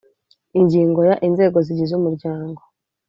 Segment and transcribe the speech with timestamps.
[0.59, 2.61] Ingingo ya Inzego zigize umuryango